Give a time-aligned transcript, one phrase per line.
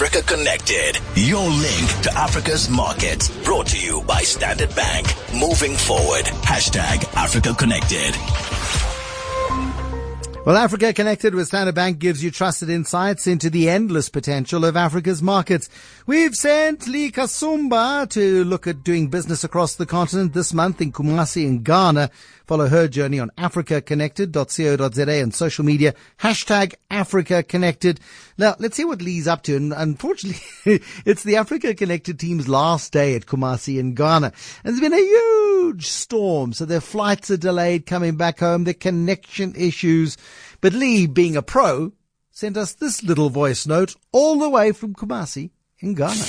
[0.00, 3.30] Africa Connected, your link to Africa's markets.
[3.42, 5.12] Brought to you by Standard Bank.
[5.34, 6.24] Moving forward.
[6.24, 8.14] Hashtag Africa Connected.
[10.46, 14.76] Well, Africa Connected with Standard Bank gives you trusted insights into the endless potential of
[14.76, 15.68] Africa's markets.
[16.06, 20.92] We've sent Lee Kasumba to look at doing business across the continent this month in
[20.92, 22.12] Kumasi in Ghana.
[22.48, 25.94] Follow her journey on africaconnected.co.za and social media.
[26.18, 28.00] Hashtag Africa Connected.
[28.38, 29.54] Now, let's see what Lee's up to.
[29.54, 30.40] And unfortunately,
[31.04, 34.32] it's the Africa Connected team's last day at Kumasi in Ghana.
[34.64, 36.54] And there's been a huge storm.
[36.54, 38.64] So their flights are delayed coming back home.
[38.64, 40.16] Their connection issues.
[40.62, 41.92] But Lee, being a pro,
[42.30, 46.24] sent us this little voice note all the way from Kumasi in Ghana.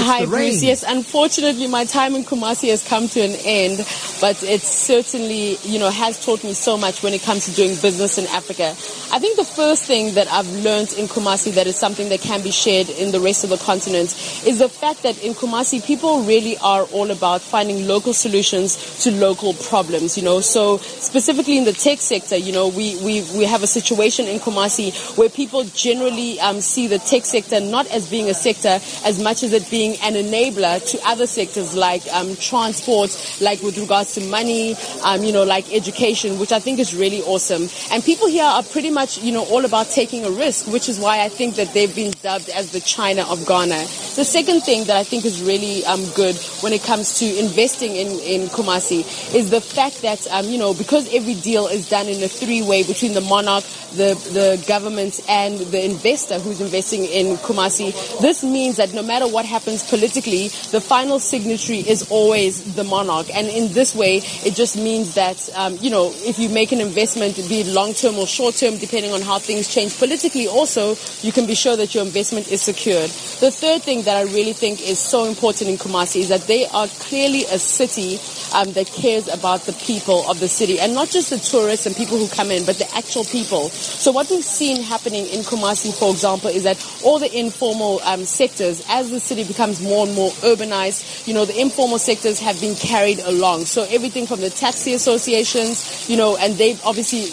[0.00, 0.62] Hi, Bruce.
[0.62, 3.80] Yes, unfortunately, my time in Kumasi has come to an end,
[4.20, 7.70] but it certainly, you know, has taught me so much when it comes to doing
[7.80, 8.70] business in Africa.
[9.14, 12.42] I think the first thing that I've learned in Kumasi that is something that can
[12.42, 14.08] be shared in the rest of the continent
[14.46, 19.10] is the fact that in Kumasi, people really are all about finding local solutions to
[19.12, 20.40] local problems, you know.
[20.40, 24.40] So specifically in the tech sector, you know, we, we, we have a situation in
[24.40, 29.22] Kumasi where people generally um, see the tech sector not as being a sector as
[29.22, 34.07] much as it being an enabler to other sectors like um, transport, like with regards
[34.14, 37.68] to money, um, you know, like education, which I think is really awesome.
[37.90, 40.98] And people here are pretty much, you know, all about taking a risk, which is
[40.98, 43.80] why I think that they've been dubbed as the China of Ghana.
[44.20, 47.96] The second thing that I think is really um, good when it comes to investing
[47.96, 49.00] in, in Kumasi
[49.34, 52.82] is the fact that, um, you know, because every deal is done in a three-way
[52.82, 53.64] between the monarch,
[53.96, 59.26] the, the government, and the investor who's investing in Kumasi, this means that no matter
[59.26, 63.34] what happens politically, the final signatory is always the monarch.
[63.34, 66.82] And in this way, it just means that, um, you know, if you make an
[66.82, 71.46] investment, be it long-term or short-term, depending on how things change politically, also, you can
[71.46, 73.10] be sure that your investment is secured.
[73.38, 76.66] The third thing that I really think is so important in Kumasi is that they
[76.66, 78.18] are clearly a city
[78.52, 81.94] um, that cares about the people of the city and not just the tourists and
[81.94, 83.68] people who come in, but the actual people.
[83.70, 88.24] So what we've seen happening in Kumasi, for example, is that all the informal um,
[88.24, 92.60] sectors, as the city becomes more and more urbanized, you know, the informal sectors have
[92.60, 93.66] been carried along.
[93.66, 97.30] So everything from the taxi associations, you know, and they obviously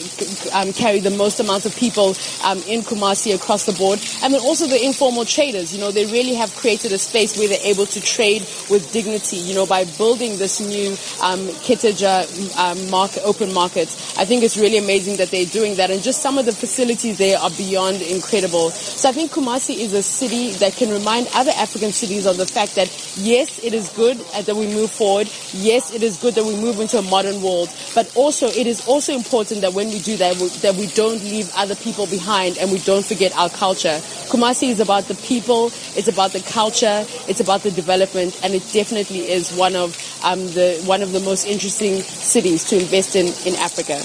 [0.54, 2.14] um, carry the most amount of people
[2.44, 4.00] um, in Kumasi across the board.
[4.22, 7.48] And then also the informal traders, you know, they really have created a space where
[7.48, 11.50] they're able to trade with dignity, you know, by building this new um,
[12.58, 13.88] um, market, open market.
[14.18, 15.92] I think it's really amazing that they're doing that.
[15.92, 18.72] And just some of the facilities there are beyond incredible.
[18.72, 22.46] So I think Kumasi is a city that can remind other African cities of the
[22.46, 22.88] fact that
[23.18, 25.28] yes, it is good that we move forward.
[25.54, 27.70] Yes, it is good that we move into a modern world.
[27.94, 31.22] But also, it is also important that when we do that, we, that we don't
[31.24, 34.00] leave other people behind and we don't forget our culture.
[34.32, 38.72] Kumasi is about the people, it's about the culture, it's about the development, and it
[38.72, 43.34] definitely is one of um, the one of the most interesting cities to invest in
[43.46, 44.02] in Africa.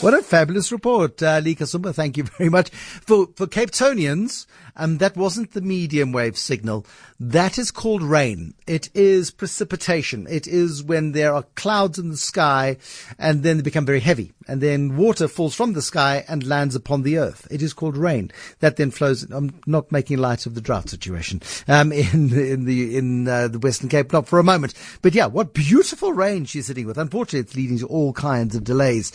[0.00, 1.94] What a fabulous report, uh, Lee Kasumba.
[1.94, 2.70] Thank you very much.
[2.70, 6.86] For, for Cape Tonians, um, that wasn't the medium wave signal.
[7.20, 8.54] That is called rain.
[8.66, 10.26] It is precipitation.
[10.28, 12.78] It is when there are clouds in the sky
[13.18, 16.74] and then they become very heavy and then water falls from the sky and lands
[16.74, 17.46] upon the earth.
[17.52, 18.32] It is called rain.
[18.58, 19.22] That then flows.
[19.30, 23.60] I'm not making light of the drought situation, um, in, in the, in, uh, the
[23.60, 24.74] Western Cape, not for a moment.
[25.02, 26.98] But yeah, what beautiful rain she's sitting with.
[26.98, 29.12] Unfortunately, it's leading to all kinds of delays,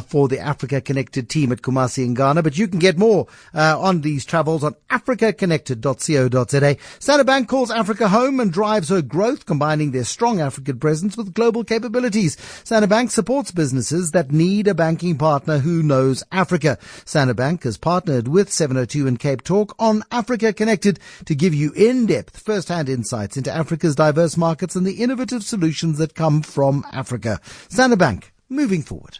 [0.00, 2.42] for the Africa Connected team at Kumasi in Ghana.
[2.42, 6.76] But you can get more, uh, on these travels on africaconnected.co.za.
[6.98, 11.34] Standard Bank calls Africa home and drives her growth, combining their strong African presence with
[11.34, 12.36] global capabilities.
[12.64, 16.78] Standard Bank supports businesses that need a banking partner who knows Africa.
[17.04, 21.72] Standard Bank has partnered with 702 and Cape Talk on Africa Connected to give you
[21.72, 27.40] in-depth first-hand insights into Africa's diverse markets and the innovative solutions that come from Africa.
[27.68, 29.18] Standard Bank, moving forward.